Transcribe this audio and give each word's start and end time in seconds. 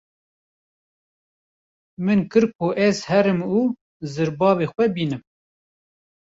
Min 2.05 2.23
kir 2.35 2.43
ko 2.57 2.67
ez 2.87 2.91
herim 3.09 3.39
û 3.55 3.59
zirbavê 4.13 4.67
xwe 4.73 4.85
bînim. 4.95 5.21